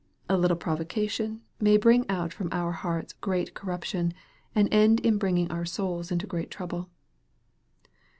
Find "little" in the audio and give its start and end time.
0.35-0.57